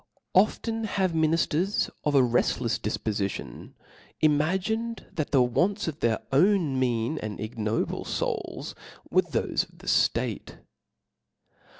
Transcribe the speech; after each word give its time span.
Often 0.33 0.85
have 0.85 1.11
ihinifters 1.11 1.91
trfa 2.03 2.23
feftlefs 2.31 2.79
difpofition 2.79 3.73
imagifiedi, 4.23 5.05
that 5.15 5.29
the 5.29 5.43
wants 5.43 5.87
<)f 5.87 5.99
their 5.99 6.17
o>yn 6.33 6.79
mean 6.79 7.19
and 7.19 7.39
ignoble 7.39 8.03
fouls 8.03 8.73
were 9.11 9.21
thofe 9.21 9.69
of 9.69 9.77
the 9.77 9.85
ftate. 9.85 10.57